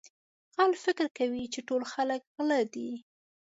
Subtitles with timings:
[0.55, 2.91] غل فکر کوي چې ټول خلک غله دي.